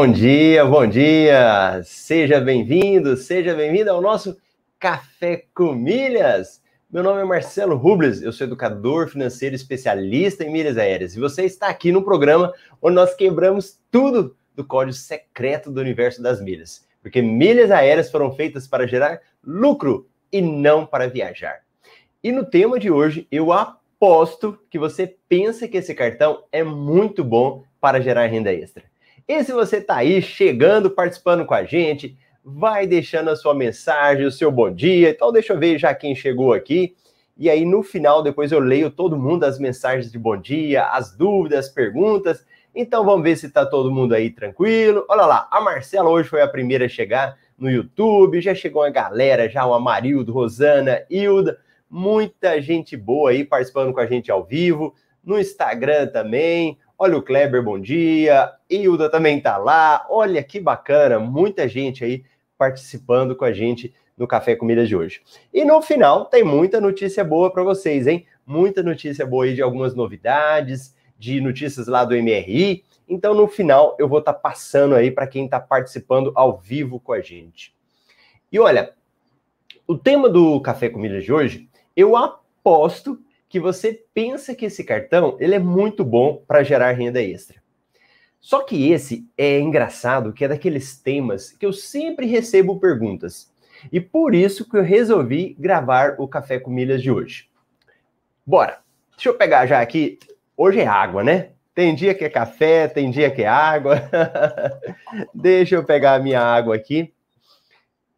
[0.00, 1.82] Bom dia, bom dia!
[1.82, 4.38] Seja bem-vindo, seja bem-vindo ao nosso
[4.78, 6.62] Café com Milhas.
[6.88, 11.44] Meu nome é Marcelo Rubles, eu sou educador financeiro especialista em milhas aéreas e você
[11.44, 16.86] está aqui no programa onde nós quebramos tudo do código secreto do universo das milhas,
[17.02, 21.62] porque milhas aéreas foram feitas para gerar lucro e não para viajar.
[22.22, 27.24] E no tema de hoje, eu aposto que você pensa que esse cartão é muito
[27.24, 28.84] bom para gerar renda extra.
[29.28, 34.24] E se você está aí chegando, participando com a gente, vai deixando a sua mensagem,
[34.24, 35.10] o seu bom dia.
[35.10, 36.96] Então, deixa eu ver já quem chegou aqui.
[37.36, 41.14] E aí, no final, depois eu leio todo mundo as mensagens de bom dia, as
[41.14, 42.42] dúvidas, as perguntas.
[42.74, 45.04] Então, vamos ver se está todo mundo aí tranquilo.
[45.10, 48.40] Olha lá, a Marcela hoje foi a primeira a chegar no YouTube.
[48.40, 51.58] Já chegou uma galera, já o Amarildo, Rosana, Hilda.
[51.90, 54.94] Muita gente boa aí participando com a gente ao vivo.
[55.22, 56.78] No Instagram também.
[57.00, 58.52] Olha o Kleber, bom dia.
[58.68, 60.04] Hilda também tá lá.
[60.10, 62.24] Olha que bacana, muita gente aí
[62.58, 65.22] participando com a gente no Café Comida de hoje.
[65.54, 68.26] E no final tem muita notícia boa para vocês, hein?
[68.44, 72.82] Muita notícia boa aí de algumas novidades, de notícias lá do MRI.
[73.08, 76.98] Então no final eu vou estar tá passando aí para quem está participando ao vivo
[76.98, 77.72] com a gente.
[78.50, 78.92] E olha,
[79.86, 85.36] o tema do Café Comida de hoje, eu aposto que você pensa que esse cartão
[85.40, 87.62] ele é muito bom para gerar renda extra.
[88.40, 93.52] Só que esse é engraçado, que é daqueles temas que eu sempre recebo perguntas.
[93.92, 97.48] E por isso que eu resolvi gravar o Café com Milhas de hoje.
[98.46, 98.80] Bora!
[99.12, 100.18] Deixa eu pegar já aqui.
[100.56, 101.50] Hoje é água, né?
[101.74, 104.00] Tem dia que é café, tem dia que é água.
[105.34, 107.12] Deixa eu pegar a minha água aqui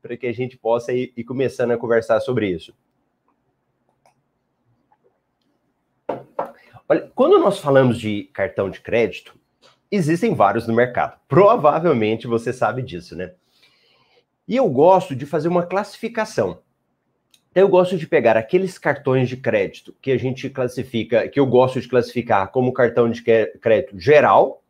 [0.02, 2.74] para que a gente possa ir, ir começando a conversar sobre isso.
[6.90, 9.38] Olha, quando nós falamos de cartão de crédito,
[9.92, 11.16] existem vários no mercado.
[11.28, 13.30] Provavelmente você sabe disso, né?
[14.48, 16.58] E eu gosto de fazer uma classificação.
[17.54, 21.80] Eu gosto de pegar aqueles cartões de crédito que a gente classifica, que eu gosto
[21.80, 24.60] de classificar como cartão de crédito geral,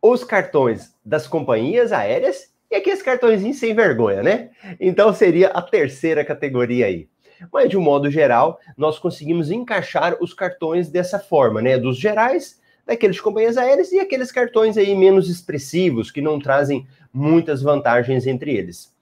[0.00, 4.52] os cartões das companhias aéreas e aqueles cartões sem vergonha, né?
[4.80, 7.10] Então seria a terceira categoria aí.
[7.52, 11.78] Mas, de um modo geral, nós conseguimos encaixar os cartões dessa forma, né?
[11.78, 16.86] Dos gerais, daqueles de companhias aéreas e aqueles cartões aí menos expressivos, que não trazem
[17.12, 18.94] muitas vantagens entre eles.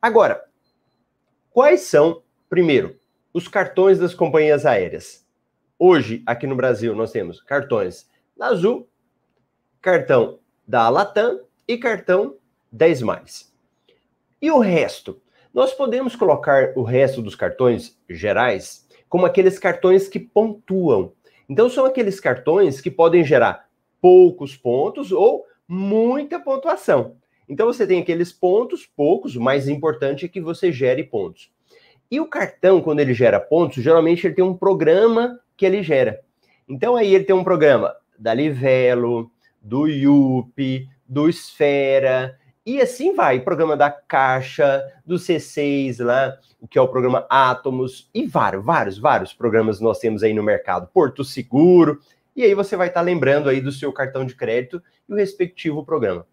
[0.00, 0.44] Agora,
[1.50, 2.98] quais são, primeiro,
[3.32, 5.26] os cartões das companhias aéreas?
[5.78, 8.88] Hoje, aqui no Brasil, nós temos cartões da Azul,
[9.80, 12.36] cartão da Latam e cartão
[12.72, 13.52] 10 mais.
[14.40, 15.20] E o resto?
[15.52, 21.12] Nós podemos colocar o resto dos cartões gerais como aqueles cartões que pontuam.
[21.48, 23.66] Então, são aqueles cartões que podem gerar
[24.00, 27.16] poucos pontos ou muita pontuação.
[27.48, 31.50] Então, você tem aqueles pontos, poucos, o mais importante é que você gere pontos.
[32.10, 36.20] E o cartão, quando ele gera pontos, geralmente ele tem um programa que ele gera.
[36.68, 39.30] Então, aí ele tem um programa da Livelo,
[39.62, 46.78] do Yupi, do Esfera, e assim vai, programa da Caixa, do C6 lá, o que
[46.78, 50.86] é o programa Atomos, e vários, vários, vários programas nós temos aí no mercado.
[50.92, 51.98] Porto Seguro,
[52.36, 55.16] e aí você vai estar tá lembrando aí do seu cartão de crédito e o
[55.16, 56.26] respectivo programa.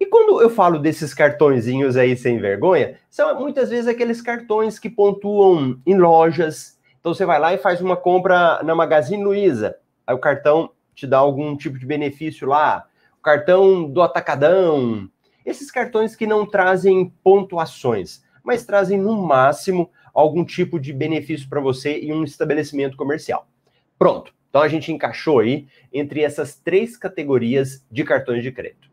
[0.00, 4.88] E quando eu falo desses cartõezinhos aí sem vergonha, são muitas vezes aqueles cartões que
[4.88, 6.78] pontuam em lojas.
[6.98, 9.76] Então você vai lá e faz uma compra na Magazine Luiza,
[10.06, 12.86] aí o cartão te dá algum tipo de benefício lá.
[13.18, 15.10] O cartão do Atacadão,
[15.46, 21.60] esses cartões que não trazem pontuações, mas trazem no máximo algum tipo de benefício para
[21.60, 23.48] você em um estabelecimento comercial.
[23.96, 24.34] Pronto.
[24.50, 28.90] Então a gente encaixou aí entre essas três categorias de cartões de crédito.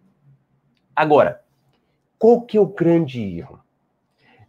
[0.95, 1.42] Agora,
[2.19, 3.60] qual que é o grande erro?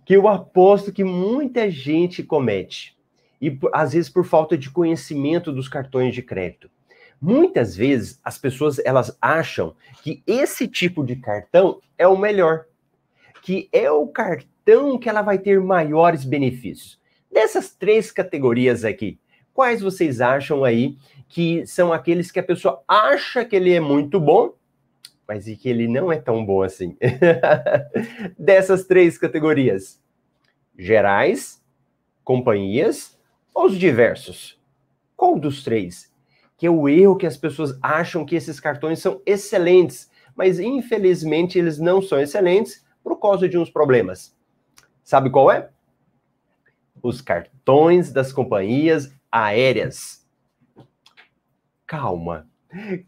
[0.05, 2.97] Que eu aposto que muita gente comete,
[3.41, 6.71] e às vezes por falta de conhecimento dos cartões de crédito.
[7.27, 12.67] Muitas vezes as pessoas elas acham que esse tipo de cartão é o melhor,
[13.41, 17.01] que é o cartão que ela vai ter maiores benefícios.
[17.33, 19.19] Dessas três categorias aqui,
[19.55, 24.21] quais vocês acham aí que são aqueles que a pessoa acha que ele é muito
[24.21, 24.53] bom,
[25.27, 26.95] mas e que ele não é tão bom assim?
[28.39, 29.99] Dessas três categorias:
[30.79, 31.65] gerais,
[32.23, 33.19] companhias
[33.55, 34.61] ou os diversos?
[35.17, 36.13] Qual dos três
[36.57, 41.59] que é o erro que as pessoas acham que esses cartões são excelentes, mas infelizmente
[41.59, 44.37] eles não são excelentes por causa de uns problemas.
[45.03, 45.69] Sabe qual é?
[47.03, 50.27] Os cartões das companhias aéreas.
[51.87, 52.49] Calma.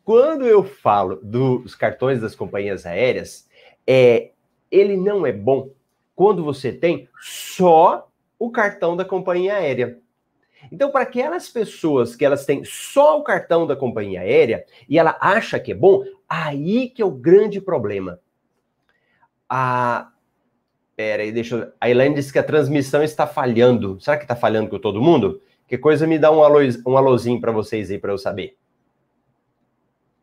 [0.05, 3.49] Quando eu falo dos cartões das companhias aéreas,
[3.87, 4.33] é,
[4.71, 5.71] ele não é bom
[6.15, 8.09] quando você tem só
[8.39, 9.99] o cartão da companhia aérea.
[10.71, 15.17] Então, para aquelas pessoas que elas têm só o cartão da companhia aérea e ela
[15.21, 18.19] acha que é bom, aí que é o grande problema.
[19.49, 20.11] A
[20.97, 21.73] Pera aí, deixa eu...
[21.79, 24.01] A Elaine disse que a transmissão está falhando.
[24.01, 25.43] Será que está falhando com todo mundo?
[25.69, 26.41] Que coisa me dá um,
[26.87, 28.57] um alôzinho para vocês aí para eu saber.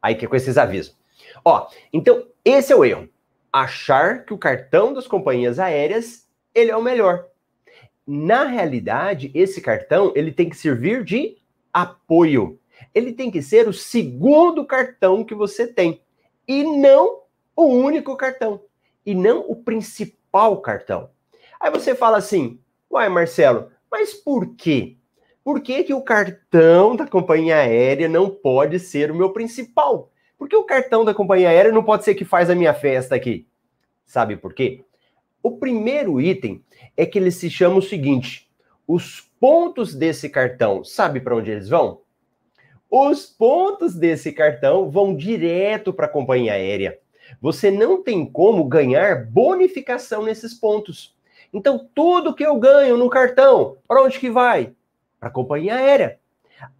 [0.01, 0.97] Aí que com esses avisos.
[1.45, 3.07] Ó, então esse é o erro.
[3.51, 7.27] Achar que o cartão das companhias aéreas ele é o melhor.
[8.05, 11.38] Na realidade, esse cartão ele tem que servir de
[11.71, 12.59] apoio.
[12.94, 16.01] Ele tem que ser o segundo cartão que você tem
[16.47, 17.21] e não
[17.55, 18.61] o único cartão
[19.05, 21.09] e não o principal cartão.
[21.59, 22.59] Aí você fala assim:
[22.91, 24.97] "Uai, Marcelo, mas por quê?
[25.44, 30.11] Por que, que o cartão da companhia aérea não pode ser o meu principal?
[30.38, 33.15] Por que o cartão da companhia aérea não pode ser que faz a minha festa
[33.15, 33.47] aqui?
[34.06, 34.83] Sabe por quê?
[35.44, 36.63] O primeiro item
[36.95, 38.50] é que ele se chama o seguinte:
[38.88, 42.00] os pontos desse cartão, sabe para onde eles vão?
[42.90, 46.98] Os pontos desse cartão vão direto para a companhia aérea.
[47.42, 51.13] Você não tem como ganhar bonificação nesses pontos.
[51.51, 54.74] Então, tudo que eu ganho no cartão, para onde que vai?
[55.19, 56.19] Para a companhia aérea.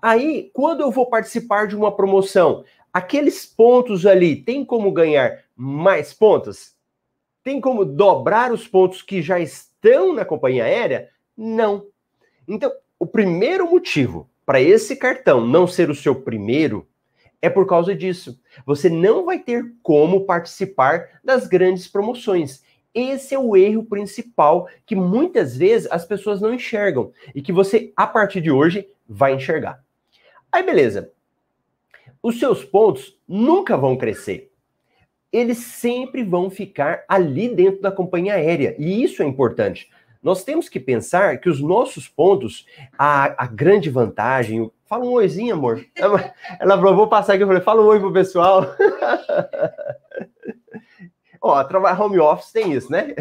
[0.02, 2.64] Aí, quando eu vou participar de uma promoção,
[2.94, 6.73] aqueles pontos ali tem como ganhar mais pontos?
[7.44, 11.10] Tem como dobrar os pontos que já estão na companhia aérea?
[11.36, 11.88] Não.
[12.48, 16.88] Então, o primeiro motivo para esse cartão não ser o seu primeiro
[17.42, 18.40] é por causa disso.
[18.66, 22.64] Você não vai ter como participar das grandes promoções.
[22.94, 27.92] Esse é o erro principal que muitas vezes as pessoas não enxergam e que você,
[27.98, 29.84] a partir de hoje, vai enxergar.
[30.50, 31.12] Aí, beleza.
[32.22, 34.53] Os seus pontos nunca vão crescer.
[35.34, 38.76] Eles sempre vão ficar ali dentro da companhia aérea.
[38.78, 39.90] E isso é importante.
[40.22, 42.66] Nós temos que pensar que os nossos pontos,
[42.98, 45.84] a, a grande vantagem, Fala um oizinho, amor.
[45.96, 46.36] Ela,
[46.78, 47.42] falou, vou passar aqui.
[47.42, 48.64] Eu falei, fala um oi pro pessoal.
[51.42, 53.16] Ó, trabalhar home office tem isso, né?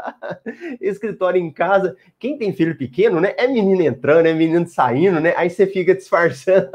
[0.80, 1.94] Escritório em casa.
[2.18, 3.34] Quem tem filho pequeno, né?
[3.36, 5.34] É menino entrando, é menino saindo, né?
[5.36, 6.70] Aí você fica disfarçando.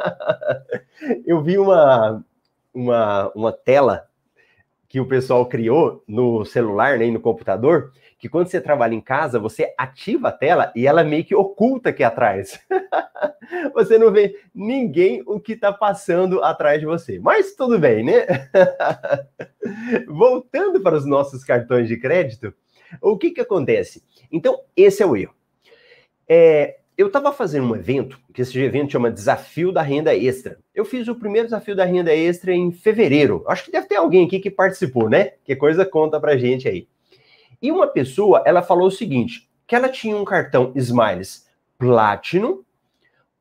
[1.26, 2.24] Eu vi uma,
[2.72, 4.08] uma, uma tela
[4.92, 9.40] que o pessoal criou no celular, né, no computador, que quando você trabalha em casa,
[9.40, 12.60] você ativa a tela e ela meio que oculta aqui atrás.
[13.74, 17.20] você não vê ninguém o que está passando atrás de você.
[17.20, 18.50] Mas tudo bem, né?
[20.10, 22.54] Voltando para os nossos cartões de crédito,
[23.02, 24.04] o que, que acontece?
[24.30, 25.34] Então, esse é o erro.
[26.28, 30.60] É, eu estava fazendo um evento, que esse evento chama Desafio da Renda Extra.
[30.74, 33.44] Eu fiz o primeiro desafio da renda extra em fevereiro.
[33.48, 35.32] Acho que deve ter alguém aqui que participou, né?
[35.44, 36.88] Que coisa conta pra gente aí.
[37.60, 42.62] E uma pessoa, ela falou o seguinte, que ela tinha um cartão Smiles Platinum,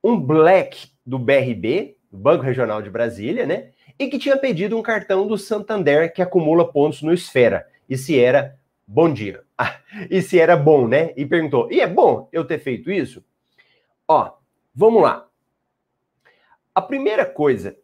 [0.02, 3.68] um Black do BRB, Banco Regional de Brasília, né?
[3.98, 7.66] E que tinha pedido um cartão do Santander que acumula pontos no Esfera.
[7.88, 8.56] E se era
[8.86, 9.42] bom dia.
[9.58, 9.76] Ah,
[10.10, 11.12] e se era bom, né?
[11.14, 13.22] E perguntou: "E é bom eu ter feito isso?"
[14.12, 14.28] Ó,
[14.74, 15.28] vamos lá.
[16.74, 17.76] A primeira coisa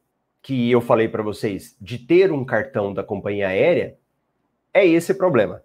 [0.42, 3.97] que eu falei para vocês de ter um cartão da companhia aérea
[4.75, 5.62] é esse problema.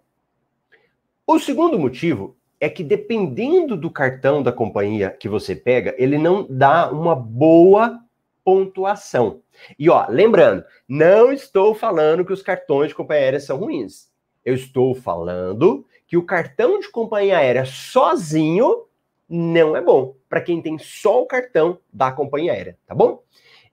[1.26, 6.46] O segundo motivo é que dependendo do cartão da companhia que você pega, ele não
[6.48, 7.98] dá uma boa
[8.44, 9.42] pontuação.
[9.76, 14.12] E ó, lembrando, não estou falando que os cartões de companhia aérea são ruins.
[14.44, 18.86] Eu estou falando que o cartão de companhia aérea sozinho
[19.32, 23.22] não é bom para quem tem só o cartão da companhia aérea, tá bom?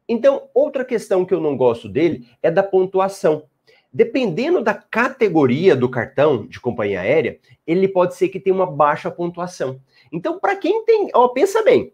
[0.07, 3.43] Então, outra questão que eu não gosto dele é da pontuação.
[3.91, 9.11] Dependendo da categoria do cartão de companhia aérea, ele pode ser que tenha uma baixa
[9.11, 9.81] pontuação.
[10.13, 11.93] Então, para quem tem, ó, pensa bem.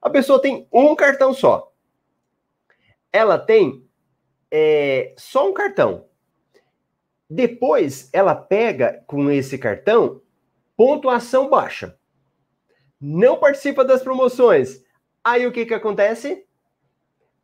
[0.00, 1.72] A pessoa tem um cartão só.
[3.10, 3.86] Ela tem
[4.50, 6.04] é, só um cartão.
[7.28, 10.20] Depois, ela pega com esse cartão
[10.76, 11.96] pontuação baixa.
[13.04, 14.80] Não participa das promoções.
[15.24, 16.44] Aí o que que acontece?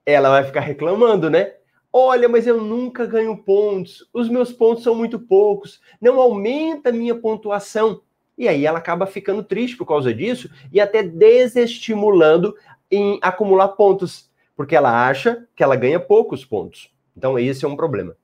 [0.07, 1.55] Ela vai ficar reclamando, né?
[1.93, 6.93] Olha, mas eu nunca ganho pontos, os meus pontos são muito poucos, não aumenta a
[6.93, 8.03] minha pontuação.
[8.37, 12.55] E aí ela acaba ficando triste por causa disso e até desestimulando
[12.89, 16.95] em acumular pontos, porque ela acha que ela ganha poucos pontos.
[17.17, 18.17] Então, esse é um problema.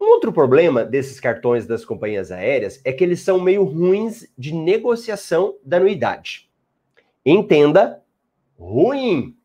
[0.00, 4.54] Um outro problema desses cartões das companhias aéreas é que eles são meio ruins de
[4.54, 6.50] negociação da anuidade.
[7.24, 8.02] Entenda,
[8.58, 9.36] ruim.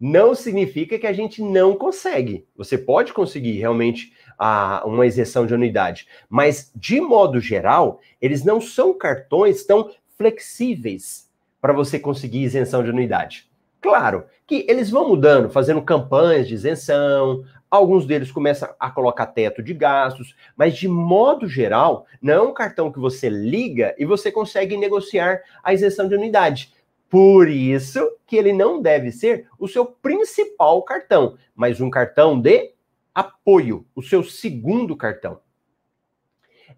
[0.00, 2.46] não significa que a gente não consegue.
[2.56, 8.60] Você pode conseguir realmente a, uma isenção de anuidade, mas de modo geral, eles não
[8.60, 11.28] são cartões tão flexíveis
[11.60, 13.48] para você conseguir isenção de anuidade.
[13.80, 19.62] Claro que eles vão mudando, fazendo campanhas de isenção, alguns deles começam a colocar teto
[19.62, 24.32] de gastos, mas de modo geral, não é um cartão que você liga e você
[24.32, 26.72] consegue negociar a isenção de anuidade.
[27.08, 32.72] Por isso que ele não deve ser o seu principal cartão, mas um cartão de
[33.14, 35.40] apoio, o seu segundo cartão.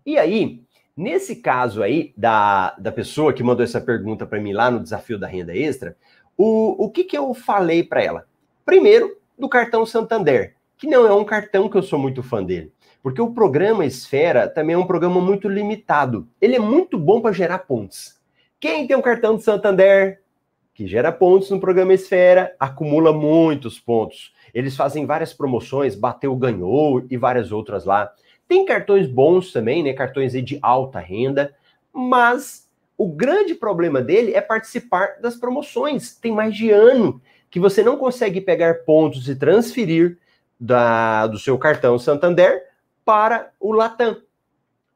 [0.07, 0.63] E aí,
[0.97, 5.19] nesse caso aí da, da pessoa que mandou essa pergunta para mim lá no desafio
[5.19, 5.97] da renda extra,
[6.37, 8.29] o, o que, que eu falei para ela?
[8.65, 12.73] Primeiro, do cartão Santander, que não é um cartão que eu sou muito fã dele.
[13.03, 16.27] Porque o programa Esfera também é um programa muito limitado.
[16.41, 18.19] Ele é muito bom para gerar pontos.
[18.59, 20.23] Quem tem um cartão de Santander
[20.73, 24.33] que gera pontos no programa Esfera acumula muitos pontos.
[24.55, 28.11] Eles fazem várias promoções, bateu, ganhou e várias outras lá.
[28.49, 29.93] Tem cartões bons também, né?
[29.93, 31.55] Cartões de alta renda,
[31.93, 36.17] mas o grande problema dele é participar das promoções.
[36.17, 37.21] Tem mais de ano
[37.51, 40.17] que você não consegue pegar pontos e transferir
[40.61, 42.63] da, do seu cartão Santander
[43.05, 44.21] para o Latam,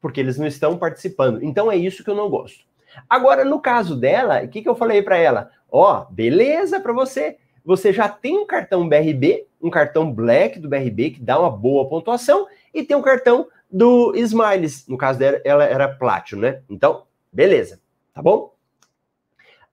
[0.00, 1.42] porque eles não estão participando.
[1.42, 2.64] Então é isso que eu não gosto.
[3.08, 5.50] Agora, no caso dela, o que, que eu falei para ela?
[5.70, 10.68] Ó, oh, beleza para você você já tem um cartão BRB, um cartão Black do
[10.68, 14.86] BRB, que dá uma boa pontuação, e tem um cartão do Smiles.
[14.86, 16.62] No caso dela, ela era Platinum, né?
[16.68, 17.80] Então, beleza,
[18.12, 18.54] tá bom?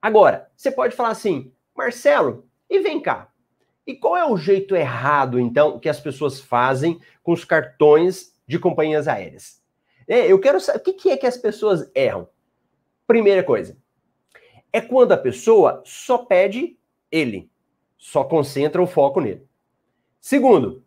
[0.02, 3.28] Agora, você pode falar assim, Marcelo, e vem cá.
[3.92, 8.58] E qual é o jeito errado, então, que as pessoas fazem com os cartões de
[8.58, 9.62] companhias aéreas?
[10.08, 12.30] É, eu quero saber, o que, é que as pessoas erram?
[13.06, 13.78] Primeira coisa,
[14.72, 16.78] é quando a pessoa só pede
[17.12, 17.52] ele
[17.98, 19.46] só concentra o foco nele.
[20.22, 20.86] Segundo,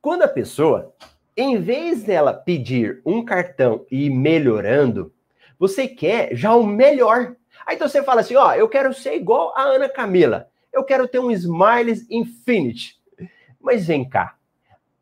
[0.00, 0.94] quando a pessoa,
[1.36, 5.12] em vez dela pedir um cartão e ir melhorando,
[5.58, 7.34] você quer já o melhor.
[7.66, 10.48] Aí então você fala assim: ó, eu quero ser igual a Ana Camila.
[10.76, 13.00] Eu quero ter um Smiles Infinity.
[13.58, 14.36] Mas vem cá.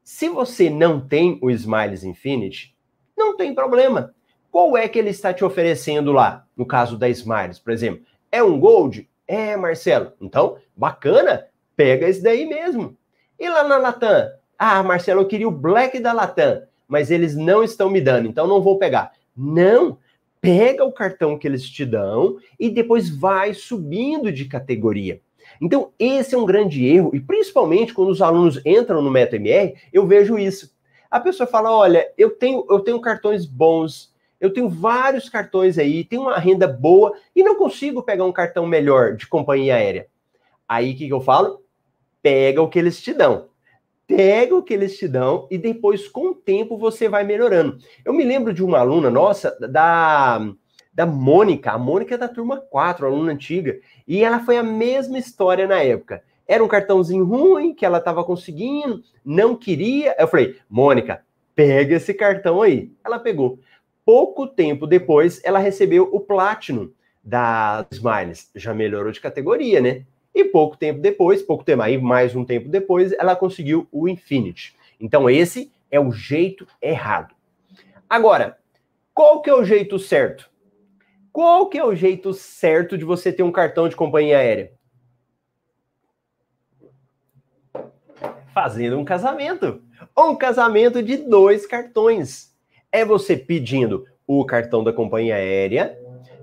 [0.04, 2.76] Se você não tem o Smiles Infinity,
[3.16, 4.14] não tem problema.
[4.52, 6.46] Qual é que ele está te oferecendo lá?
[6.56, 8.06] No caso da Smiles, por exemplo.
[8.30, 9.10] É um Gold?
[9.26, 10.12] É, Marcelo.
[10.20, 12.96] Então, bacana, pega esse daí mesmo.
[13.36, 14.30] E lá na Latam?
[14.56, 18.46] Ah, Marcelo, eu queria o Black da Latam, mas eles não estão me dando, então
[18.46, 19.10] não vou pegar.
[19.36, 19.98] Não,
[20.40, 25.20] pega o cartão que eles te dão e depois vai subindo de categoria.
[25.60, 30.06] Então, esse é um grande erro, e principalmente quando os alunos entram no MetaMR, eu
[30.06, 30.74] vejo isso.
[31.10, 36.04] A pessoa fala: olha, eu tenho, eu tenho cartões bons, eu tenho vários cartões aí,
[36.04, 40.08] tenho uma renda boa e não consigo pegar um cartão melhor de companhia aérea.
[40.68, 41.62] Aí o que, que eu falo?
[42.20, 43.48] Pega o que eles te dão.
[44.06, 47.78] Pega o que eles te dão e depois, com o tempo, você vai melhorando.
[48.04, 50.52] Eu me lembro de uma aluna nossa, da,
[50.94, 55.18] da Mônica, a Mônica é da turma 4, aluna antiga, e ela foi a mesma
[55.18, 56.22] história na época.
[56.46, 60.14] Era um cartãozinho ruim que ela estava conseguindo, não queria.
[60.18, 61.22] Eu falei, Mônica,
[61.54, 62.92] pega esse cartão aí.
[63.04, 63.58] Ela pegou.
[64.04, 66.90] Pouco tempo depois, ela recebeu o Platinum
[67.22, 68.50] da Smiles.
[68.54, 70.04] Já melhorou de categoria, né?
[70.34, 74.76] E pouco tempo depois, pouco tempo, aí mais um tempo depois, ela conseguiu o Infinity.
[75.00, 77.34] Então, esse é o jeito errado.
[78.10, 78.58] Agora,
[79.14, 80.50] qual que é o jeito certo?
[81.34, 84.72] Qual que é o jeito certo de você ter um cartão de companhia aérea?
[88.54, 89.82] Fazendo um casamento.
[90.16, 92.54] Um casamento de dois cartões
[92.92, 95.98] é você pedindo o cartão da companhia aérea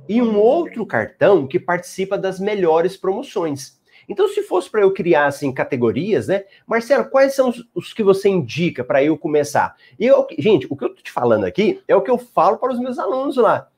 [0.10, 3.80] e um outro cartão que participa das melhores promoções.
[4.10, 6.44] Então, se fosse para eu criar assim categorias, né?
[6.68, 9.74] Marcelo, quais são os, os que você indica para eu começar?
[9.98, 12.58] E eu, gente, o que eu tô te falando aqui é o que eu falo
[12.58, 13.71] para os meus alunos lá.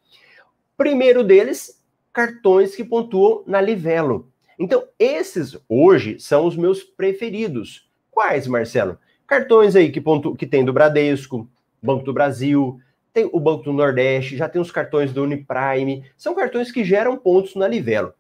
[0.76, 1.80] Primeiro deles,
[2.12, 4.32] cartões que pontuam na Livelo.
[4.58, 7.88] Então, esses hoje são os meus preferidos.
[8.10, 8.98] Quais, Marcelo?
[9.28, 11.48] Cartões aí que, pontu, que tem do Bradesco,
[11.82, 12.80] Banco do Brasil,
[13.14, 17.18] tem o Banco do Nordeste, já tem os cartões do Uniprime, são cartões que geram
[17.18, 18.14] pontos na Livelo.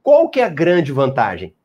[0.00, 1.56] Qual que é a grande vantagem?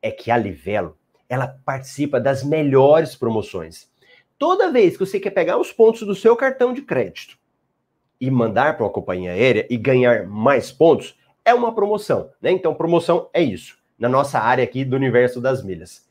[0.00, 0.96] É que a Livelo,
[1.28, 3.90] ela participa das melhores promoções.
[4.38, 7.39] Toda vez que você quer pegar os pontos do seu cartão de crédito
[8.20, 12.50] e mandar para uma companhia aérea e ganhar mais pontos, é uma promoção, né?
[12.50, 16.08] Então, promoção é isso, na nossa área aqui do universo das milhas.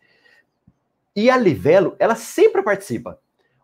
[1.16, 3.20] E a Livelo, ela sempre participa.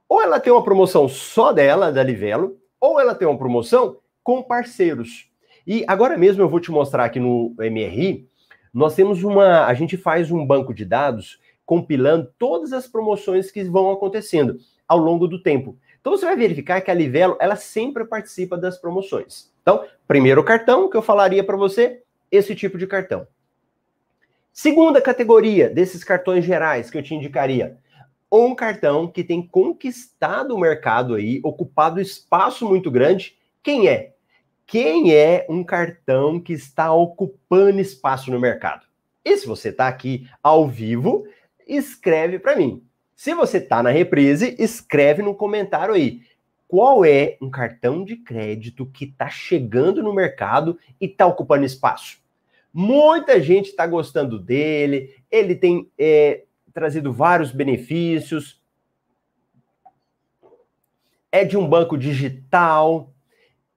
[0.08, 4.44] Ou ela tem uma promoção só dela, da Livelo, ou ela tem uma promoção com
[4.44, 5.30] parceiros.
[5.66, 8.28] E agora mesmo eu vou te mostrar aqui no MRI,
[8.74, 13.64] Nós temos uma, a gente faz um banco de dados compilando todas as promoções que
[13.64, 15.78] vão acontecendo ao longo do tempo.
[16.06, 19.52] Então você vai verificar que a Livelo, ela sempre participa das promoções.
[19.64, 23.26] Então, primeiro cartão que eu falaria para você, esse tipo de cartão.
[24.54, 27.80] Segunda categoria desses cartões gerais que eu te indicaria,
[28.32, 33.36] um cartão que tem conquistado o mercado aí, ocupado espaço muito grande.
[33.64, 34.14] Quem é?
[34.68, 38.86] Quem é um cartão que está ocupando espaço no mercado?
[39.26, 41.28] E se você está aqui ao vivo,
[41.68, 42.86] escreve para mim.
[43.16, 46.22] Se você está na reprise, escreve no comentário aí.
[46.68, 52.18] Qual é um cartão de crédito que está chegando no mercado e está ocupando espaço?
[52.74, 56.44] Muita gente está gostando dele, ele tem é,
[56.74, 58.62] trazido vários benefícios.
[61.32, 63.14] É de um banco digital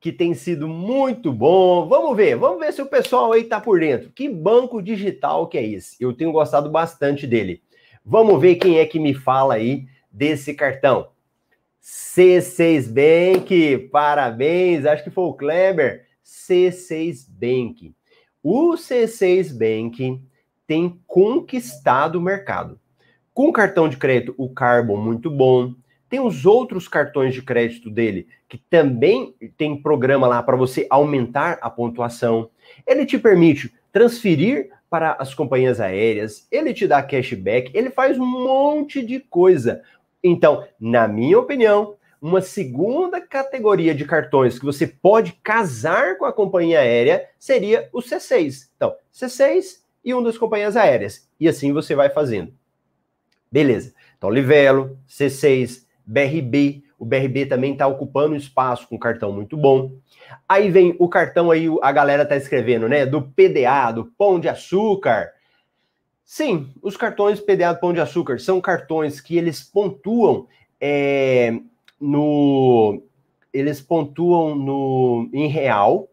[0.01, 1.87] que tem sido muito bom.
[1.89, 4.11] Vamos ver, vamos ver se o pessoal aí está por dentro.
[4.11, 5.97] Que banco digital que é esse?
[6.01, 7.63] Eu tenho gostado bastante dele.
[8.11, 11.09] Vamos ver quem é que me fala aí desse cartão.
[11.83, 16.07] C6 Bank, parabéns, acho que foi o Kleber.
[16.25, 17.95] C6 Bank.
[18.43, 20.23] O C6 Bank
[20.67, 22.81] tem conquistado o mercado.
[23.35, 25.75] Com o cartão de crédito, o Carbon, muito bom.
[26.09, 31.59] Tem os outros cartões de crédito dele, que também tem programa lá para você aumentar
[31.61, 32.49] a pontuação.
[32.87, 38.27] Ele te permite transferir para as companhias aéreas, ele te dá cashback, ele faz um
[38.27, 39.83] monte de coisa.
[40.23, 46.33] Então, na minha opinião, uma segunda categoria de cartões que você pode casar com a
[46.33, 48.69] companhia aérea seria o C6.
[48.77, 51.29] Então, C6 e um das companhias aéreas.
[51.39, 52.53] E assim você vai fazendo.
[53.51, 53.95] Beleza.
[54.17, 56.85] Então, Livelo, C6, BRB.
[56.99, 59.93] O BRB também está ocupando espaço com cartão muito bom.
[60.49, 63.07] Aí vem o cartão aí, a galera tá escrevendo, né?
[63.07, 65.31] Do PDA, do Pão de Açúcar.
[66.25, 70.49] Sim, os cartões PDA do Pão de Açúcar são cartões que eles pontuam
[70.81, 71.59] é,
[72.01, 73.01] no.
[73.53, 76.09] Eles pontuam no, em real.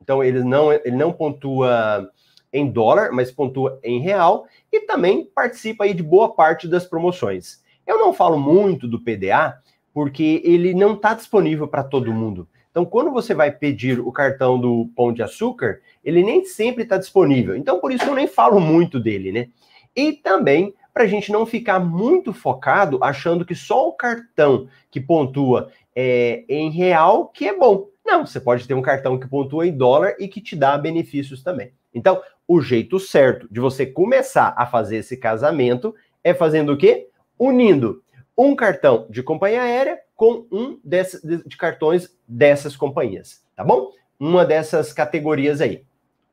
[0.00, 2.08] Então, eles não, ele não pontua
[2.52, 7.62] em dólar, mas pontua em real e também participa aí de boa parte das promoções.
[7.86, 9.58] Eu não falo muito do PDA
[9.98, 12.48] porque ele não está disponível para todo mundo.
[12.70, 16.96] Então, quando você vai pedir o cartão do Pão de Açúcar, ele nem sempre está
[16.96, 17.56] disponível.
[17.56, 19.48] Então, por isso eu nem falo muito dele, né?
[19.96, 25.00] E também para a gente não ficar muito focado achando que só o cartão que
[25.00, 27.88] pontua é, em real que é bom.
[28.06, 31.42] Não, você pode ter um cartão que pontua em dólar e que te dá benefícios
[31.42, 31.72] também.
[31.92, 37.08] Então, o jeito certo de você começar a fazer esse casamento é fazendo o quê?
[37.36, 38.00] Unindo
[38.38, 43.90] um cartão de companhia aérea com um desses, de cartões dessas companhias, tá bom?
[44.18, 45.84] Uma dessas categorias aí.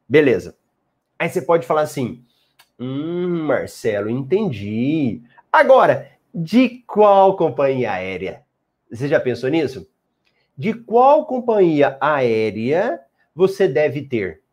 [0.08, 0.56] Beleza.
[1.18, 2.24] Aí você pode falar assim:
[2.80, 5.22] hum, Marcelo, entendi.
[5.52, 8.44] Agora, de qual companhia aérea?
[8.92, 9.88] Você já pensou nisso?
[10.58, 13.02] De qual companhia aérea
[13.36, 14.46] você deve ter?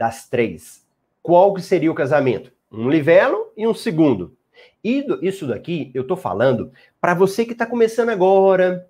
[0.00, 0.82] das três,
[1.22, 2.50] qual que seria o casamento?
[2.72, 4.34] Um livelo e um segundo.
[4.82, 8.88] E isso daqui eu tô falando para você que está começando agora,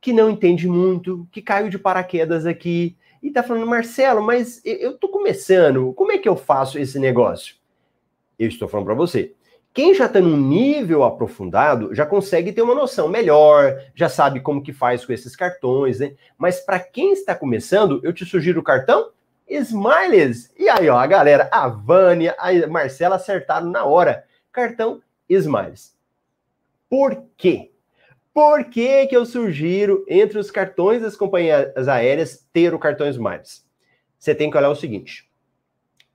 [0.00, 4.98] que não entende muito, que caiu de paraquedas aqui e tá falando, Marcelo, mas eu
[4.98, 7.56] tô começando, como é que eu faço esse negócio?
[8.38, 9.34] Eu estou falando para você.
[9.72, 14.62] Quem já está num nível aprofundado já consegue ter uma noção melhor, já sabe como
[14.62, 16.14] que faz com esses cartões, né?
[16.36, 19.10] Mas para quem está começando, eu te sugiro o cartão
[19.48, 20.52] Smiles.
[20.58, 24.24] E aí, ó, a galera, a Vânia, a Marcela acertaram na hora.
[24.52, 25.96] Cartão Smiles.
[26.88, 27.72] Por quê?
[28.32, 33.64] Por que, que eu sugiro, entre os cartões das companhias aéreas, ter o cartão Smiles?
[34.18, 35.30] Você tem que olhar o seguinte.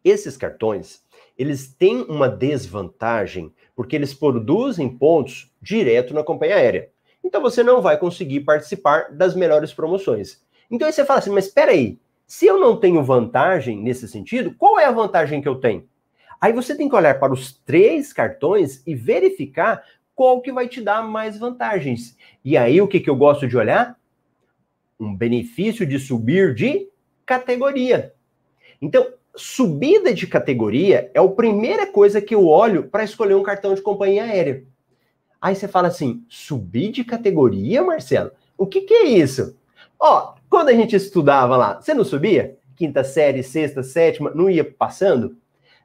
[0.04, 1.04] Esses cartões,
[1.38, 6.89] eles têm uma desvantagem porque eles produzem pontos direto na companhia aérea.
[7.24, 10.41] Então você não vai conseguir participar das melhores promoções.
[10.69, 14.54] Então aí você fala assim, mas espera aí, se eu não tenho vantagem nesse sentido,
[14.56, 15.88] qual é a vantagem que eu tenho?
[16.41, 19.84] Aí você tem que olhar para os três cartões e verificar
[20.15, 22.17] qual que vai te dar mais vantagens.
[22.43, 23.97] E aí o que, que eu gosto de olhar?
[24.99, 26.89] Um benefício de subir de
[27.25, 28.13] categoria.
[28.82, 33.73] Então, subida de categoria é a primeira coisa que eu olho para escolher um cartão
[33.73, 34.63] de companhia aérea.
[35.41, 38.32] Aí você fala assim: subir de categoria, Marcelo?
[38.58, 39.58] O que, que é isso?
[39.97, 42.58] Ó, quando a gente estudava lá, você não subia?
[42.75, 45.38] Quinta série, sexta, sétima, não ia passando?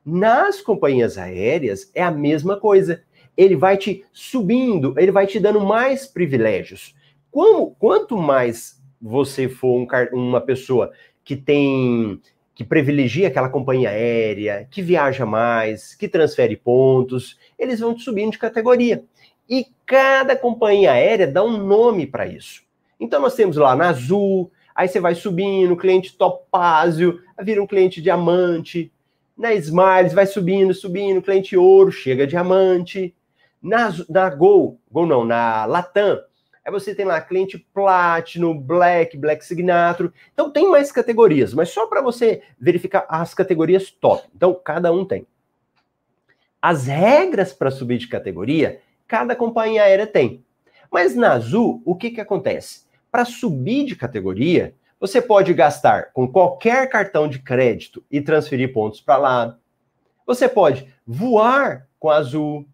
[0.04, 3.02] Nas companhias aéreas é a mesma coisa.
[3.36, 6.94] Ele vai te subindo, ele vai te dando mais privilégios.
[7.30, 10.92] Como, quanto mais você for um, uma pessoa
[11.24, 12.20] que tem
[12.54, 18.32] que privilegia aquela companhia aérea, que viaja mais, que transfere pontos, eles vão te subindo
[18.32, 19.02] de categoria.
[19.48, 22.62] E cada companhia aérea dá um nome para isso.
[22.98, 28.00] Então nós temos lá na Azul, aí você vai subindo, cliente topázio, vira um cliente
[28.00, 28.92] diamante.
[29.36, 33.14] Na Smiles vai subindo, subindo, cliente ouro, chega diamante.
[33.60, 36.20] Na, na Gol, Gol não, na Latam,
[36.64, 40.10] Aí você tem lá cliente Platinum, Black, Black Signature.
[40.32, 44.26] Então tem mais categorias, mas só para você verificar as categorias top.
[44.34, 45.26] Então cada um tem.
[46.62, 50.42] As regras para subir de categoria, cada companhia aérea tem.
[50.90, 52.86] Mas na Azul, o que, que acontece?
[53.12, 54.74] Para subir de categoria,
[55.06, 59.58] você pode gastar com qualquer cartão de crédito e transferir pontos para lá.
[60.26, 62.66] Você pode voar com a Azul.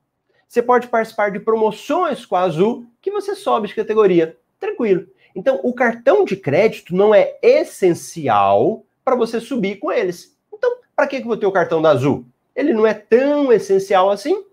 [0.47, 4.38] Você pode participar de promoções com a Azul que você sobe de categoria.
[4.61, 5.09] Tranquilo.
[5.35, 10.38] Então, o cartão de crédito não é essencial para você subir com eles.
[10.55, 12.25] Então, para que eu vou ter o cartão da Azul?
[12.55, 14.45] Ele não é tão essencial assim?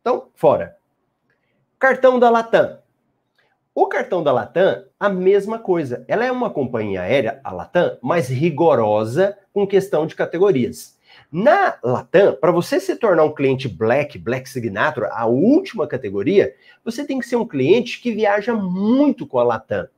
[0.00, 0.78] Então, fora.
[1.78, 2.78] Cartão da Latam.
[3.76, 6.04] O cartão da Latam, a mesma coisa.
[6.06, 10.96] Ela é uma companhia aérea, a Latam, mais rigorosa com questão de categorias.
[11.30, 17.04] Na Latam, para você se tornar um cliente Black, Black Signature, a última categoria, você
[17.04, 19.88] tem que ser um cliente que viaja muito com a Latam.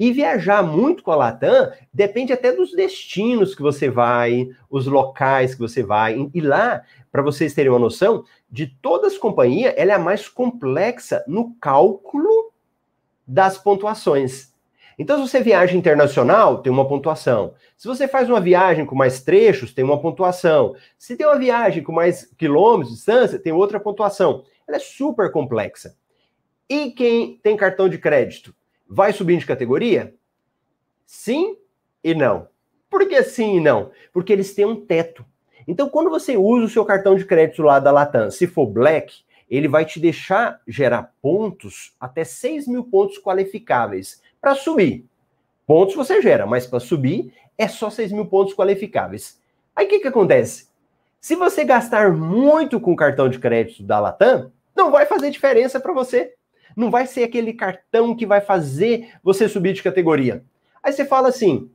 [0.00, 5.54] E viajar muito com a Latam depende até dos destinos que você vai, os locais
[5.54, 6.30] que você vai.
[6.32, 10.26] E lá, para vocês terem uma noção, de todas as companhias, ela é a mais
[10.26, 12.53] complexa no cálculo
[13.26, 14.52] das pontuações.
[14.98, 17.54] Então, se você viaja internacional, tem uma pontuação.
[17.76, 20.74] Se você faz uma viagem com mais trechos, tem uma pontuação.
[20.96, 24.44] Se tem uma viagem com mais quilômetros de distância, tem outra pontuação.
[24.66, 25.96] Ela é super complexa.
[26.68, 28.54] E quem tem cartão de crédito
[28.88, 30.14] vai subindo de categoria?
[31.04, 31.56] Sim
[32.02, 32.48] e não.
[32.88, 33.90] Por que sim e não?
[34.12, 35.24] Porque eles têm um teto.
[35.66, 39.24] Então, quando você usa o seu cartão de crédito lá da Latam, se for Black,
[39.48, 45.06] ele vai te deixar gerar pontos até 6 mil pontos qualificáveis para subir.
[45.66, 49.40] Pontos você gera, mas para subir é só 6 mil pontos qualificáveis.
[49.74, 50.68] Aí o que, que acontece?
[51.20, 55.80] Se você gastar muito com o cartão de crédito da Latam, não vai fazer diferença
[55.80, 56.34] para você.
[56.76, 60.44] Não vai ser aquele cartão que vai fazer você subir de categoria.
[60.82, 61.70] Aí você fala assim,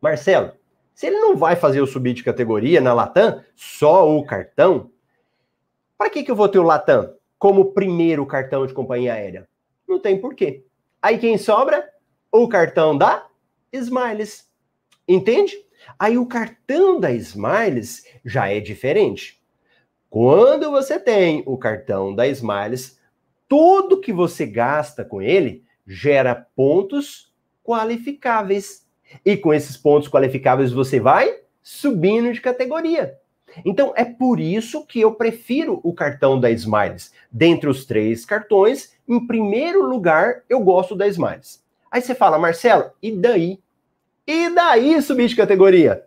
[0.00, 0.52] Marcelo,
[0.94, 4.90] se ele não vai fazer eu subir de categoria na Latam, só o cartão,
[6.02, 9.48] para que, que eu vou ter o Latam como primeiro cartão de companhia aérea?
[9.86, 10.64] Não tem porquê.
[11.00, 11.88] Aí quem sobra?
[12.32, 13.24] O cartão da
[13.72, 14.50] Smiles.
[15.06, 15.54] Entende?
[15.96, 19.40] Aí o cartão da Smiles já é diferente.
[20.10, 22.98] Quando você tem o cartão da Smiles,
[23.48, 28.88] tudo que você gasta com ele gera pontos qualificáveis.
[29.24, 33.21] E com esses pontos qualificáveis você vai subindo de categoria.
[33.64, 37.12] Então é por isso que eu prefiro o cartão da Smiles.
[37.30, 41.62] Dentre os três cartões, em primeiro lugar, eu gosto da Smiles.
[41.90, 43.60] Aí você fala, Marcelo, e daí?
[44.26, 46.06] E daí subir de categoria?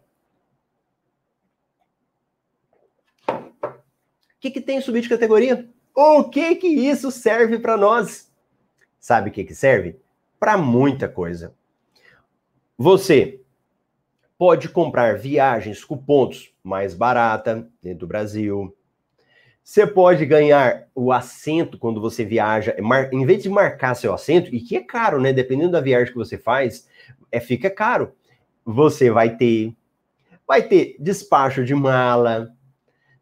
[3.28, 5.70] O que, que tem subir de categoria?
[5.94, 8.32] O que que isso serve para nós?
[9.00, 10.00] Sabe o que que serve?
[10.40, 11.54] Para muita coisa.
[12.78, 13.42] Você
[14.38, 18.76] pode comprar viagens com pontos mais barata dentro do Brasil.
[19.64, 22.76] Você pode ganhar o assento quando você viaja,
[23.12, 25.32] em vez de marcar seu assento, e que é caro, né?
[25.32, 26.88] Dependendo da viagem que você faz,
[27.32, 28.14] é fica caro.
[28.64, 29.76] Você vai ter
[30.48, 32.50] vai ter despacho de mala.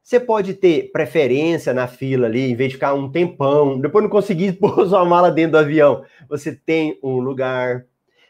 [0.01, 4.11] Você pode ter preferência na fila ali, em vez de ficar um tempão, depois não
[4.11, 7.85] conseguir pôr sua mala dentro do avião, você tem um lugar.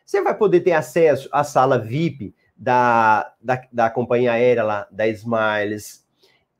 [0.05, 5.05] Você vai poder ter acesso à sala VIP da, da, da companhia aérea lá, da
[5.09, 6.05] Smiles,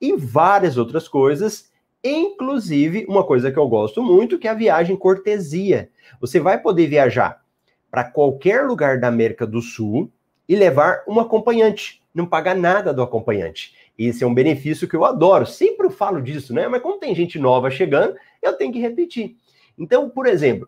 [0.02, 1.72] e várias outras coisas,
[2.04, 5.89] inclusive uma coisa que eu gosto muito, que é a viagem cortesia.
[6.20, 7.42] Você vai poder viajar
[7.89, 10.12] para qualquer lugar da América do Sul
[10.48, 13.74] e levar um acompanhante, não pagar nada do acompanhante.
[13.98, 16.68] Esse é um benefício que eu adoro, sempre eu falo disso, né?
[16.68, 19.38] Mas como tem gente nova chegando, eu tenho que repetir.
[19.78, 20.68] Então, por exemplo,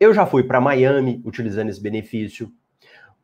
[0.00, 2.50] eu já fui para Miami utilizando esse benefício.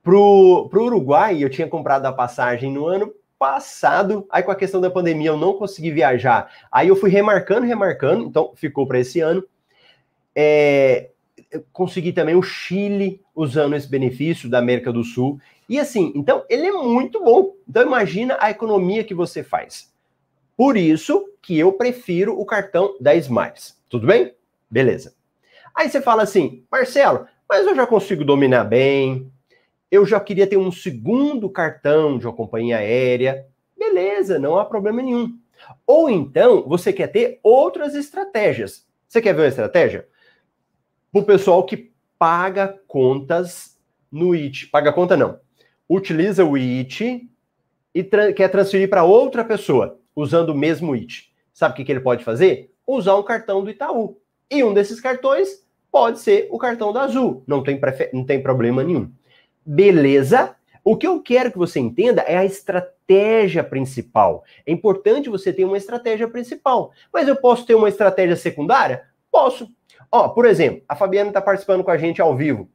[0.06, 4.80] Pro, pro Uruguai, eu tinha comprado a passagem no ano passado, aí com a questão
[4.80, 6.48] da pandemia eu não consegui viajar.
[6.70, 9.42] Aí eu fui remarcando, remarcando, então ficou para esse ano.
[10.32, 11.10] É,
[11.72, 15.40] consegui também o Chile usando esse benefício da América do Sul.
[15.68, 17.56] E assim, então ele é muito bom.
[17.68, 19.92] Então imagina a economia que você faz.
[20.56, 23.76] Por isso que eu prefiro o cartão da Smiles.
[23.88, 24.32] Tudo bem?
[24.70, 25.16] Beleza.
[25.74, 29.32] Aí você fala assim, Marcelo, mas eu já consigo dominar bem,
[29.90, 33.46] eu já queria ter um segundo cartão de uma companhia aérea.
[33.76, 35.38] Beleza, não há problema nenhum.
[35.86, 38.86] Ou então, você quer ter outras estratégias.
[39.08, 40.06] Você quer ver uma estratégia?
[41.12, 43.78] O pessoal que paga contas
[44.10, 44.66] no IT.
[44.68, 45.38] Paga conta não.
[45.88, 47.28] Utiliza o IT
[47.94, 51.32] e tra quer transferir para outra pessoa usando o mesmo IT.
[51.52, 52.72] Sabe o que, que ele pode fazer?
[52.86, 54.20] Usar um cartão do Itaú.
[54.50, 57.42] E um desses cartões pode ser o cartão da Azul.
[57.46, 57.80] Não tem,
[58.12, 59.10] não tem problema nenhum.
[59.66, 60.54] Beleza?
[60.84, 64.44] O que eu quero que você entenda é a estratégia principal.
[64.64, 66.92] É importante você ter uma estratégia principal.
[67.12, 69.02] Mas eu posso ter uma estratégia secundária?
[69.30, 69.68] Posso.
[70.12, 72.70] Ó, por exemplo, a Fabiana está participando com a gente ao vivo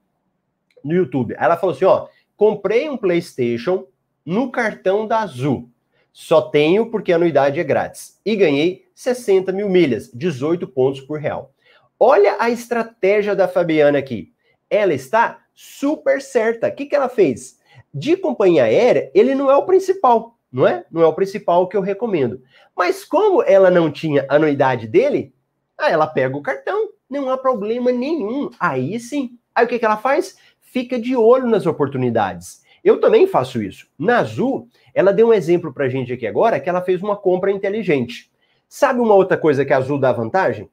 [0.84, 1.36] no YouTube.
[1.40, 3.86] Ela falou assim: ó, comprei um PlayStation
[4.26, 5.70] no cartão da Azul.
[6.12, 8.20] Só tenho porque a anuidade é grátis.
[8.26, 11.54] E ganhei 60 mil milhas, 18 pontos por real.
[11.98, 14.34] Olha a estratégia da Fabiana aqui.
[14.70, 16.68] Ela está super certa.
[16.68, 17.60] O que, que ela fez?
[17.94, 20.86] De companhia aérea, ele não é o principal, não é?
[20.92, 22.42] Não é o principal que eu recomendo.
[22.76, 25.34] Mas como ela não tinha anuidade dele,
[25.78, 28.50] aí ela pega o cartão, não há problema nenhum.
[28.60, 29.38] Aí sim.
[29.54, 30.38] Aí o que, que ela faz?
[30.62, 32.62] Fica de olho nas oportunidades.
[32.84, 33.88] Eu também faço isso.
[34.00, 37.52] Na Azul, ela deu um exemplo pra gente aqui agora que ela fez uma compra
[37.52, 38.32] inteligente.
[38.68, 40.70] Sabe uma outra coisa que a Azul dá vantagem?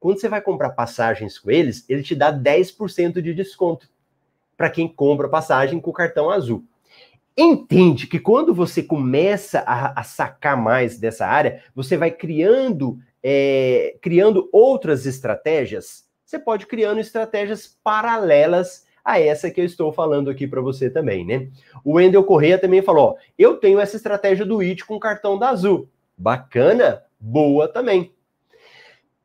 [0.00, 3.88] Quando você vai comprar passagens com eles, ele te dá 10% de desconto
[4.58, 6.64] para quem compra passagem com o cartão azul.
[7.36, 13.96] Entende que quando você começa a, a sacar mais dessa área, você vai criando, é,
[14.02, 16.04] criando outras estratégias.
[16.24, 21.24] Você pode criando estratégias paralelas a essa que eu estou falando aqui para você também,
[21.24, 21.48] né?
[21.84, 25.50] O Wendel Correia também falou: ó, eu tenho essa estratégia do IT com cartão da
[25.50, 25.88] Azul.
[26.16, 28.12] Bacana, boa também.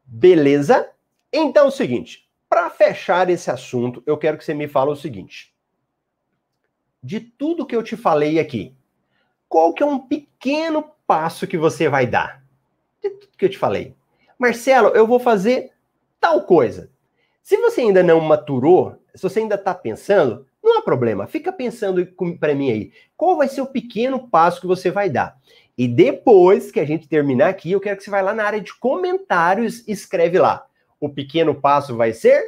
[0.06, 0.88] Beleza?
[1.34, 2.23] Então é o seguinte,
[2.54, 5.52] para fechar esse assunto, eu quero que você me fale o seguinte.
[7.02, 8.76] De tudo que eu te falei aqui,
[9.50, 12.46] qual que é um pequeno passo que você vai dar?
[13.02, 13.96] De tudo que eu te falei.
[14.38, 15.72] Marcelo, eu vou fazer
[16.20, 16.92] tal coisa.
[17.42, 21.26] Se você ainda não maturou, se você ainda está pensando, não há problema.
[21.26, 22.08] Fica pensando
[22.40, 22.92] para mim aí.
[23.18, 25.40] Qual vai ser o pequeno passo que você vai dar?
[25.76, 28.62] E depois que a gente terminar aqui, eu quero que você vá lá na área
[28.62, 30.68] de comentários e escreve lá.
[31.04, 32.42] O pequeno passo vai ser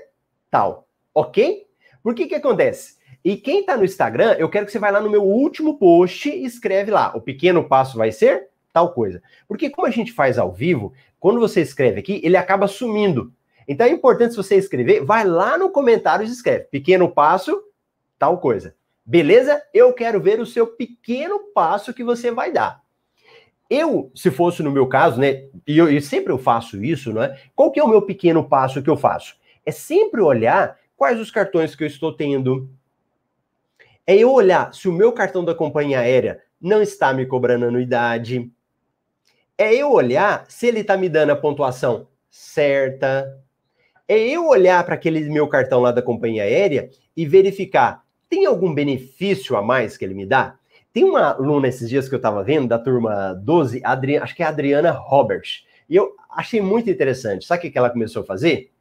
[0.49, 1.67] tal, ok?
[2.01, 2.95] Por que que acontece?
[3.21, 6.29] E quem está no Instagram, eu quero que você vá lá no meu último post
[6.29, 7.11] e escreve lá.
[7.13, 9.21] O pequeno passo vai ser tal coisa.
[9.45, 13.33] Porque como a gente faz ao vivo, quando você escreve aqui, ele acaba sumindo.
[13.67, 16.63] Então é importante se você escrever, vai lá no comentário e escreve.
[16.71, 17.61] Pequeno passo,
[18.17, 18.73] tal coisa.
[19.05, 19.61] Beleza?
[19.73, 22.84] Eu quero ver o seu pequeno passo que você vai dar.
[23.69, 27.23] Eu, se fosse no meu caso, né, e, eu, e sempre eu faço isso, não
[27.23, 27.39] é?
[27.55, 29.35] Qual que é o meu pequeno passo que eu faço?
[29.65, 32.69] É sempre olhar quais os cartões que eu estou tendo.
[34.05, 38.51] É eu olhar se o meu cartão da companhia aérea não está me cobrando anuidade.
[39.57, 43.41] É eu olhar se ele está me dando a pontuação certa.
[44.07, 48.73] É eu olhar para aquele meu cartão lá da companhia aérea e verificar tem algum
[48.73, 50.57] benefício a mais que ele me dá?
[50.95, 54.17] Tem uma aluna esses dias que eu estava vendo, da turma 12, Adri...
[54.17, 55.65] acho que é a Adriana Roberts.
[55.89, 57.45] E eu achei muito interessante.
[57.45, 58.71] Sabe o que ela começou a fazer?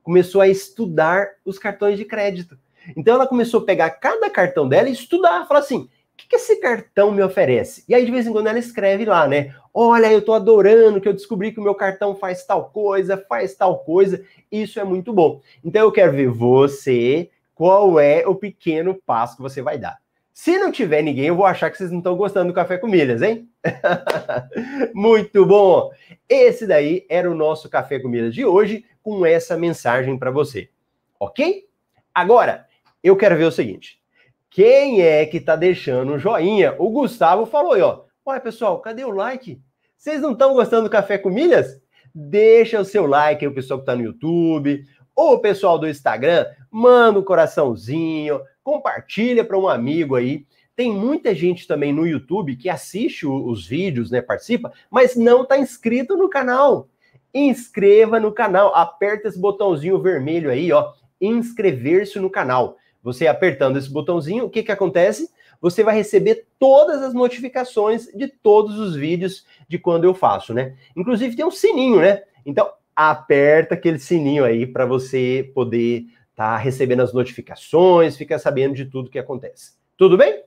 [0.00, 2.56] Começou a estudar os cartões de crédito.
[2.96, 5.48] Então ela começou a pegar cada cartão dela e estudar.
[5.48, 7.82] Falar assim: o que, esse cartão me oferece?
[7.88, 9.52] E aí, de vez em quando, ela escreve lá, né?
[9.74, 13.56] Olha, eu tô adorando que eu descobri que o meu cartão faz tal coisa, faz
[13.56, 14.24] tal coisa.
[14.48, 15.40] Isso é muito bom.
[15.64, 19.98] Então eu quero ver você, qual é o pequeno passo que você vai dar.
[20.40, 22.86] Se não tiver ninguém, eu vou achar que vocês não estão gostando do café com
[22.86, 23.48] milhas, hein?
[24.94, 25.90] Muito bom!
[26.28, 30.70] Esse daí era o nosso café com milhas de hoje, com essa mensagem para você.
[31.18, 31.66] Ok?
[32.14, 32.68] Agora,
[33.02, 34.00] eu quero ver o seguinte.
[34.48, 36.72] Quem é que tá deixando um joinha?
[36.78, 38.02] O Gustavo falou aí, ó.
[38.24, 39.60] Ué, pessoal, cadê o like?
[39.96, 41.80] Vocês não estão gostando do café com milhas?
[42.14, 44.84] Deixa o seu like aí, o pessoal que tá no YouTube,
[45.16, 50.44] ou o pessoal do Instagram, manda um coraçãozinho, compartilha para um amigo aí.
[50.76, 55.56] Tem muita gente também no YouTube que assiste os vídeos, né, participa, mas não está
[55.58, 56.86] inscrito no canal.
[57.32, 62.76] Inscreva no canal, aperta esse botãozinho vermelho aí, ó, inscrever-se no canal.
[63.02, 65.30] Você apertando esse botãozinho, o que que acontece?
[65.62, 70.76] Você vai receber todas as notificações de todos os vídeos de quando eu faço, né?
[70.94, 72.22] Inclusive tem um sininho, né?
[72.44, 76.04] Então aperta aquele sininho aí para você poder
[76.38, 79.72] tá recebendo as notificações, fica sabendo de tudo que acontece.
[79.96, 80.44] Tudo bem?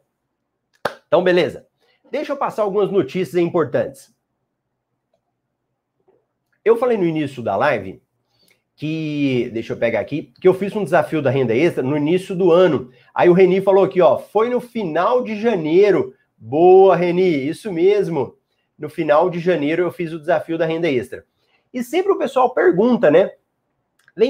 [1.06, 1.68] Então, beleza.
[2.10, 4.16] Deixa eu passar algumas notícias importantes.
[6.64, 8.02] Eu falei no início da live
[8.74, 12.34] que, deixa eu pegar aqui, que eu fiz um desafio da renda extra no início
[12.34, 12.90] do ano.
[13.14, 16.16] Aí o Reni falou aqui, ó, foi no final de janeiro.
[16.38, 18.38] Boa, Reni, isso mesmo.
[18.80, 21.26] No final de janeiro eu fiz o desafio da renda extra.
[21.74, 23.32] E sempre o pessoal pergunta, né?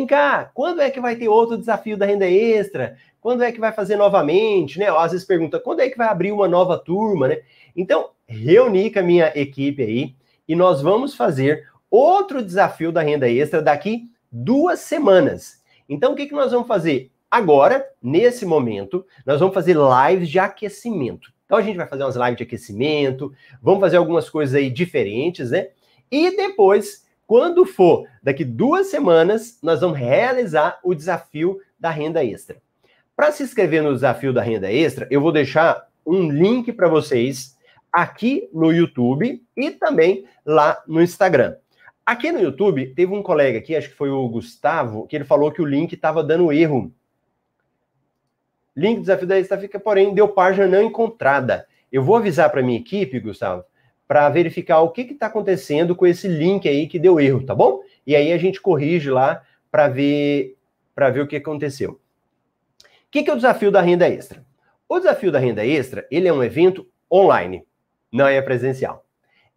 [0.07, 2.97] Cá, quando é que vai ter outro desafio da renda extra?
[3.19, 4.87] Quando é que vai fazer novamente, né?
[4.89, 7.41] Às vezes pergunta, quando é que vai abrir uma nova turma, né?
[7.75, 10.15] Então, reuni com a minha equipe aí
[10.47, 15.61] e nós vamos fazer outro desafio da renda extra daqui duas semanas.
[15.89, 17.11] Então, o que, que nós vamos fazer?
[17.29, 21.31] Agora, nesse momento, nós vamos fazer lives de aquecimento.
[21.45, 25.51] Então, a gente vai fazer umas lives de aquecimento, vamos fazer algumas coisas aí diferentes,
[25.51, 25.69] né?
[26.09, 32.61] E depois, quando for daqui duas semanas, nós vamos realizar o desafio da renda extra.
[33.15, 37.57] Para se inscrever no desafio da renda extra, eu vou deixar um link para vocês
[37.89, 41.55] aqui no YouTube e também lá no Instagram.
[42.05, 45.53] Aqui no YouTube, teve um colega aqui, acho que foi o Gustavo, que ele falou
[45.53, 46.93] que o link estava dando erro.
[48.75, 51.65] Link do desafio da lista fica, porém, deu página não encontrada.
[51.89, 53.63] Eu vou avisar para minha equipe, Gustavo,
[54.11, 57.79] para verificar o que está acontecendo com esse link aí que deu erro, tá bom?
[58.05, 60.57] E aí a gente corrige lá para ver
[60.93, 61.91] para ver o que aconteceu.
[61.91, 61.97] O
[63.09, 64.45] que, que é o desafio da renda extra?
[64.89, 67.65] O desafio da renda extra, ele é um evento online,
[68.11, 69.05] não é presencial.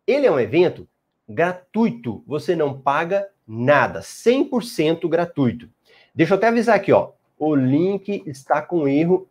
[0.06, 0.88] Ele é um evento
[1.28, 2.22] gratuito.
[2.24, 5.68] Você não paga nada, 100% gratuito.
[6.14, 7.10] Deixa eu até avisar aqui, ó.
[7.36, 9.28] O link está com erro.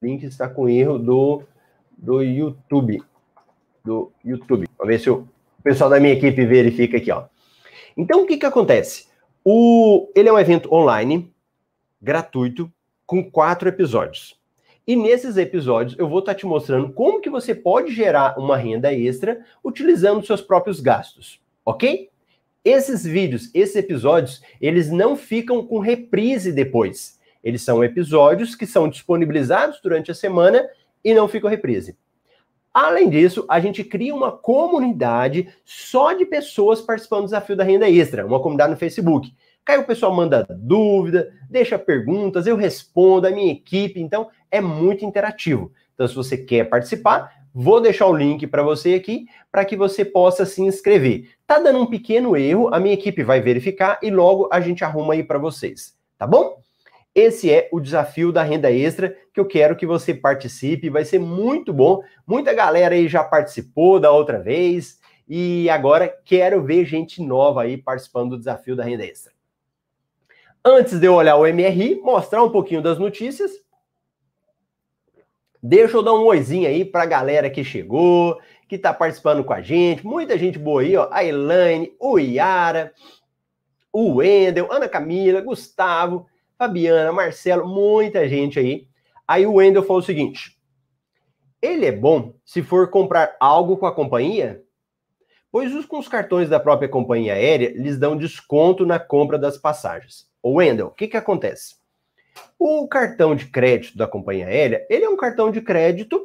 [0.00, 1.44] Link está com erro do
[1.98, 3.02] do YouTube,
[3.84, 4.68] do YouTube.
[4.78, 5.28] Vamos ver se o
[5.62, 7.24] pessoal da minha equipe verifica aqui, ó.
[7.96, 9.08] Então o que que acontece?
[9.44, 11.32] O ele é um evento online
[12.00, 12.72] gratuito
[13.04, 14.38] com quatro episódios.
[14.86, 18.56] E nesses episódios eu vou estar tá te mostrando como que você pode gerar uma
[18.56, 22.08] renda extra utilizando seus próprios gastos, ok?
[22.64, 27.18] Esses vídeos, esses episódios, eles não ficam com reprise depois.
[27.42, 30.68] Eles são episódios que são disponibilizados durante a semana
[31.04, 31.96] e não ficam reprise.
[32.72, 37.90] Além disso, a gente cria uma comunidade só de pessoas participando do desafio da renda
[37.90, 39.34] extra, uma comunidade no Facebook.
[39.66, 45.04] Aí o pessoal manda dúvida, deixa perguntas, eu respondo, a minha equipe, então é muito
[45.04, 45.70] interativo.
[45.92, 50.06] Então, se você quer participar, vou deixar o link para você aqui para que você
[50.06, 51.30] possa se inscrever.
[51.46, 55.12] Tá dando um pequeno erro, a minha equipe vai verificar e logo a gente arruma
[55.12, 56.62] aí para vocês, tá bom?
[57.18, 61.18] Esse é o desafio da renda extra que eu quero que você participe, vai ser
[61.18, 62.00] muito bom.
[62.24, 67.76] Muita galera aí já participou da outra vez e agora quero ver gente nova aí
[67.76, 69.32] participando do desafio da renda extra.
[70.64, 73.50] Antes de eu olhar o MRI, mostrar um pouquinho das notícias.
[75.60, 79.52] Deixa eu dar um oizinho aí para a galera que chegou, que está participando com
[79.52, 80.06] a gente.
[80.06, 81.08] Muita gente boa aí, ó.
[81.10, 82.92] A Elaine, o Iara,
[83.92, 86.24] o Wendel, Ana Camila, Gustavo,
[86.58, 88.88] Fabiana, Marcelo, muita gente aí.
[89.26, 90.58] Aí o Wendel falou o seguinte:
[91.62, 94.62] ele é bom se for comprar algo com a companhia,
[95.52, 99.56] pois os com os cartões da própria companhia aérea lhes dão desconto na compra das
[99.56, 100.28] passagens.
[100.42, 101.76] O Wendel, o que, que acontece?
[102.58, 106.20] O cartão de crédito da companhia aérea, ele é um cartão de crédito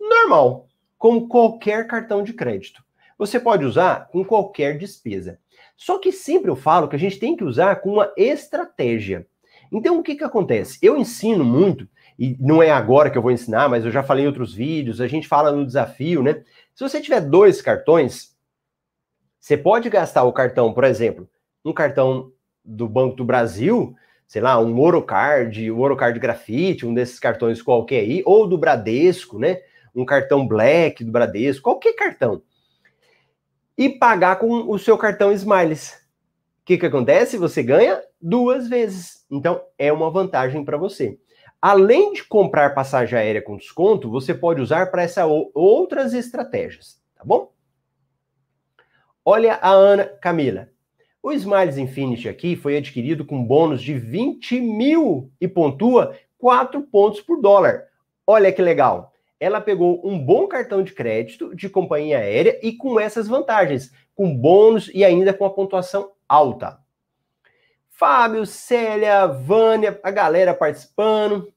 [0.00, 0.66] normal,
[0.96, 2.82] como qualquer cartão de crédito.
[3.18, 5.38] Você pode usar com qualquer despesa.
[5.76, 9.26] Só que sempre eu falo que a gente tem que usar com uma estratégia.
[9.72, 10.78] Então, o que, que acontece?
[10.82, 14.24] Eu ensino muito, e não é agora que eu vou ensinar, mas eu já falei
[14.24, 16.42] em outros vídeos, a gente fala no desafio, né?
[16.74, 18.34] Se você tiver dois cartões,
[19.40, 21.28] você pode gastar o cartão, por exemplo,
[21.64, 22.32] um cartão
[22.64, 23.94] do Banco do Brasil,
[24.26, 29.38] sei lá, um Orocard, um Orocard Grafite, um desses cartões qualquer aí, ou do Bradesco,
[29.38, 29.60] né?
[29.94, 32.42] Um cartão Black do Bradesco, qualquer cartão.
[33.76, 36.03] E pagar com o seu cartão Smiles.
[36.64, 37.36] O que, que acontece?
[37.36, 39.26] Você ganha duas vezes.
[39.30, 41.18] Então, é uma vantagem para você.
[41.60, 47.22] Além de comprar passagem aérea com desconto, você pode usar para essas outras estratégias, tá
[47.22, 47.52] bom?
[49.22, 50.70] Olha a Ana Camila.
[51.22, 57.20] O Smiles Infinity aqui foi adquirido com bônus de 20 mil e pontua 4 pontos
[57.20, 57.84] por dólar.
[58.26, 59.12] Olha que legal.
[59.38, 64.34] Ela pegou um bom cartão de crédito de companhia aérea e com essas vantagens, com
[64.34, 66.78] bônus e ainda com a pontuação alta.
[67.90, 71.52] Fábio, Célia, Vânia, a galera participando.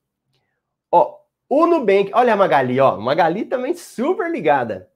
[0.91, 1.17] Ó,
[1.49, 4.89] o Nubank, olha a Magali, ó, Magali também super ligada.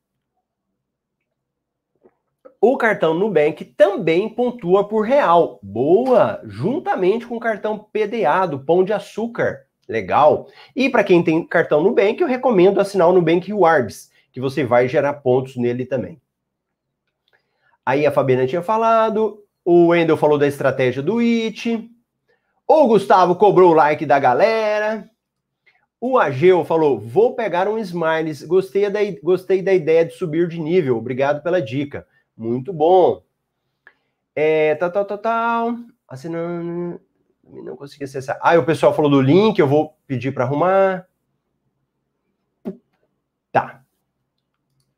[2.63, 5.59] O cartão Nubank também pontua por real.
[5.63, 6.39] Boa!
[6.43, 9.65] Juntamente com o cartão PDA do Pão de Açúcar.
[9.89, 10.47] Legal.
[10.75, 14.87] E para quem tem cartão Nubank, eu recomendo assinar o Nubank Rewards, que você vai
[14.87, 16.21] gerar pontos nele também.
[17.83, 21.89] Aí a Fabiana tinha falado, O Wendel falou da estratégia do IT.
[22.67, 25.09] O Gustavo cobrou o like da galera.
[25.99, 28.43] O Ageu falou: vou pegar um Smiles.
[28.43, 30.97] Gostei da, gostei da ideia de subir de nível.
[30.97, 32.07] Obrigado pela dica.
[32.35, 33.21] Muito bom.
[34.35, 35.75] É, tal, tal, tal, tal.
[36.07, 36.99] Assinando.
[37.43, 38.39] Não consegui acessar.
[38.41, 41.05] Ah, o pessoal falou do link, eu vou pedir para arrumar.
[43.51, 43.83] Tá.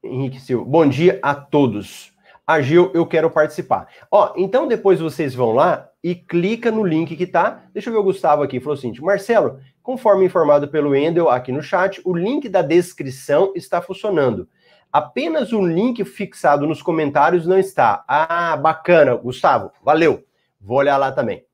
[0.03, 0.63] Henrique Silva.
[0.63, 2.12] Bom dia a todos.
[2.45, 3.87] Agil, eu quero participar.
[4.11, 7.63] Ó, então depois vocês vão lá e clica no link que tá.
[7.73, 11.63] Deixa eu ver o Gustavo aqui, falou assim: Marcelo, conforme informado pelo Endel aqui no
[11.63, 14.47] chat, o link da descrição está funcionando.
[14.91, 18.03] Apenas o link fixado nos comentários não está.
[18.07, 20.23] Ah, bacana, Gustavo, valeu.
[20.59, 21.45] Vou olhar lá também.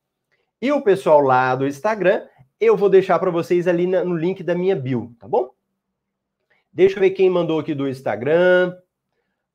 [0.62, 2.24] E o pessoal lá do Instagram,
[2.60, 5.52] eu vou deixar para vocês ali no link da minha bio, tá bom?
[6.74, 8.76] Deixa eu ver quem mandou aqui do Instagram.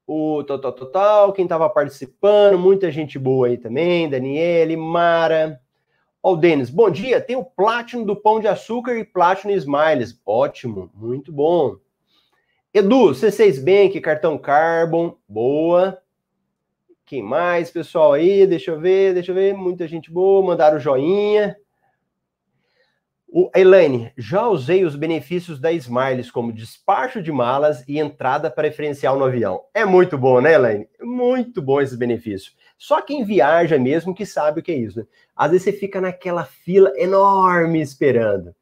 [0.07, 5.59] O total total, quem estava participando, muita gente boa aí também, Daniele, Mara.
[6.23, 7.23] Ó, o Denis, bom dia.
[7.23, 10.21] Tem o Platinum do Pão de Açúcar e Platinum Smiles.
[10.27, 11.77] Ótimo, muito bom.
[12.73, 15.99] Edu, C6 Bank, cartão Carbon, boa.
[17.07, 18.47] Quem mais, pessoal aí?
[18.47, 19.55] Deixa eu ver, deixa eu ver.
[19.55, 21.57] Muita gente boa, mandaram joinha.
[23.37, 29.19] O Elaine, já usei os benefícios da Smiles como despacho de malas e entrada preferencial
[29.19, 29.61] no avião.
[29.75, 30.87] É muito bom, né, Elaine?
[31.03, 32.53] Muito bom esse benefício.
[32.79, 35.07] Só quem viaja mesmo que sabe o que é isso, né?
[35.35, 38.55] Às vezes você fica naquela fila enorme esperando.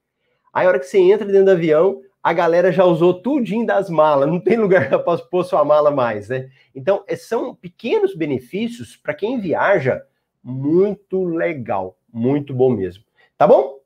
[0.54, 3.90] Aí a hora que você entra dentro do avião, a galera já usou tudinho das
[3.90, 6.48] malas, não tem lugar para pôr sua mala mais, né?
[6.74, 10.02] Então, é, são pequenos benefícios para quem viaja,
[10.42, 13.04] muito legal, muito bom mesmo.
[13.36, 13.81] Tá bom?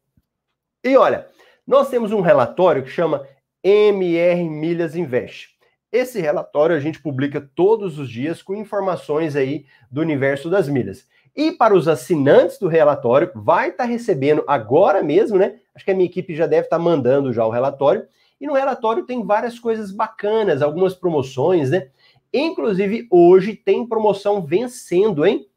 [0.86, 1.26] E olha,
[1.66, 3.26] nós temos um relatório que chama
[3.60, 5.48] MR Milhas Invest.
[5.90, 11.04] Esse relatório a gente publica todos os dias com informações aí do universo das milhas.
[11.34, 15.56] E para os assinantes do relatório, vai estar tá recebendo agora mesmo, né?
[15.74, 18.06] Acho que a minha equipe já deve estar tá mandando já o relatório
[18.40, 21.88] e no relatório tem várias coisas bacanas, algumas promoções, né?
[22.32, 25.48] Inclusive, hoje tem promoção vencendo, hein?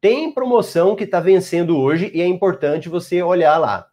[0.00, 3.90] Tem promoção que está vencendo hoje e é importante você olhar lá.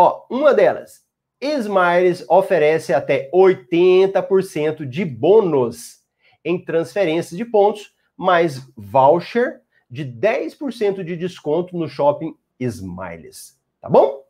[0.00, 1.04] Ó, uma delas,
[1.40, 6.04] Smiles oferece até 80% de bônus
[6.44, 13.58] em transferências de pontos, mais voucher de 10% de desconto no shopping Smiles.
[13.80, 14.22] Tá bom?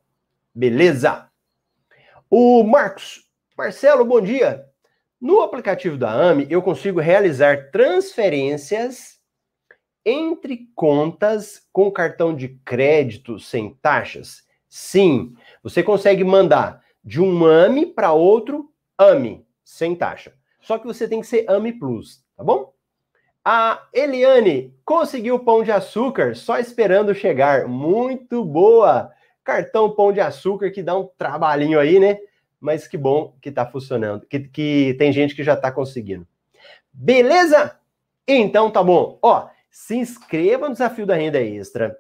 [0.55, 1.29] Beleza?
[2.31, 4.65] O Marcos, Marcelo, bom dia.
[5.21, 9.21] No aplicativo da AMI, eu consigo realizar transferências
[10.03, 14.48] entre contas com cartão de crédito sem taxas?
[14.81, 20.33] Sim, você consegue mandar de um AMI para outro AMI, sem taxa.
[20.61, 22.73] Só que você tem que ser AMI Plus, tá bom?
[23.45, 27.67] A Eliane conseguiu pão de açúcar só esperando chegar.
[27.67, 29.13] Muito boa!
[29.43, 32.19] cartão Pão de Açúcar, que dá um trabalhinho aí, né?
[32.61, 36.27] Mas que bom que tá funcionando, que, que tem gente que já tá conseguindo.
[36.93, 37.81] Beleza?
[38.27, 39.19] Então tá bom.
[39.23, 41.97] Ó, se inscreva no Desafio da Renda Extra.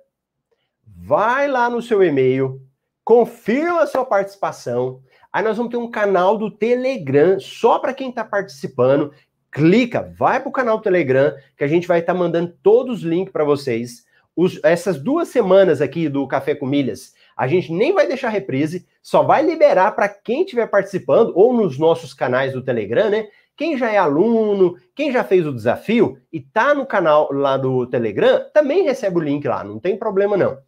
[0.87, 2.67] Vai lá no seu e-mail,
[3.09, 5.00] confirma a sua participação.
[5.32, 9.14] Aí nós vamos ter um canal do Telegram só para quem está participando.
[9.50, 12.98] Clica, vai para o canal do Telegram, que a gente vai estar tá mandando todos
[12.98, 14.04] os links para vocês.
[14.36, 18.86] Os, essas duas semanas aqui do Café com Milhas, a gente nem vai deixar reprise,
[19.02, 23.28] só vai liberar para quem estiver participando ou nos nossos canais do Telegram, né?
[23.56, 27.86] Quem já é aluno, quem já fez o desafio e tá no canal lá do
[27.86, 30.59] Telegram, também recebe o link lá, não tem problema não.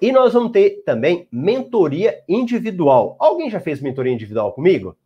[0.00, 3.16] E nós vamos ter também mentoria individual.
[3.18, 4.96] Alguém já fez mentoria individual comigo?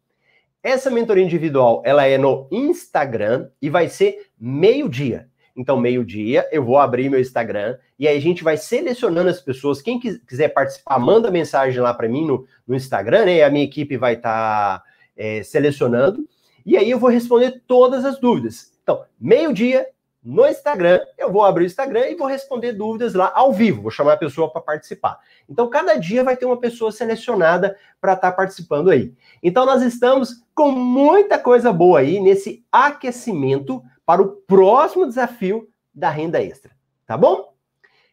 [0.63, 5.29] Essa mentoria individual, ela é no Instagram e vai ser meio-dia.
[5.57, 9.81] Então, meio-dia, eu vou abrir meu Instagram e aí a gente vai selecionando as pessoas.
[9.81, 13.43] Quem quiser participar, manda mensagem lá para mim no, no, Instagram, né?
[13.43, 14.85] A minha equipe vai estar tá,
[15.17, 16.29] é, selecionando.
[16.65, 18.73] E aí eu vou responder todas as dúvidas.
[18.83, 19.87] Então, meio-dia,
[20.27, 23.83] no Instagram, eu vou abrir o Instagram e vou responder dúvidas lá ao vivo.
[23.83, 25.21] Vou chamar a pessoa para participar.
[25.49, 29.15] Então, cada dia vai ter uma pessoa selecionada para estar tá participando aí.
[29.41, 36.11] Então, nós estamos com muita coisa boa aí nesse aquecimento para o próximo desafio da
[36.11, 36.73] renda extra.
[37.07, 37.55] Tá bom?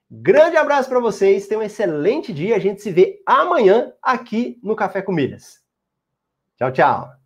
[0.08, 2.56] Grande abraço para vocês, tenham um excelente dia.
[2.56, 5.64] A gente se vê amanhã aqui no Café com Milhas.
[6.60, 7.23] Tchau, tchau.